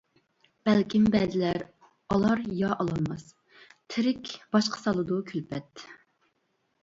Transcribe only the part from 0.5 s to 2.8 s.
بەلكىم بەزىلەر ئالار يا